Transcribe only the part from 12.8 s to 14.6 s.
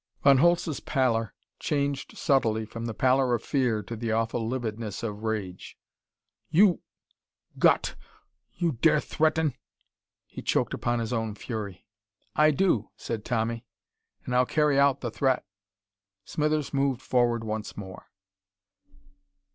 said Tommy. "And I'll